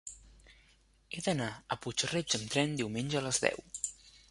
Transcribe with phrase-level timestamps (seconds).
[1.17, 3.65] He d'anar a Puig-reig amb tren diumenge a les deu.